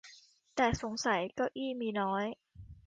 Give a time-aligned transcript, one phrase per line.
[0.55, 2.25] แต่สงสัยเก้าอี้มีน้อย